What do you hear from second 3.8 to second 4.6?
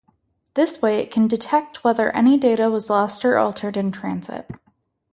transit.